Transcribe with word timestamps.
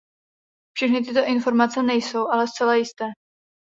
Všechny 0.75 1.05
tyto 1.05 1.25
informace 1.25 1.83
nejsou 1.83 2.27
ale 2.27 2.47
zcela 2.47 2.75
jisté. 2.75 3.05